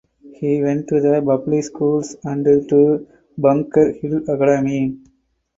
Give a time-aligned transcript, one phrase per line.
[0.33, 3.05] He went to the public schools and to
[3.37, 4.97] Bunker Hill Academy.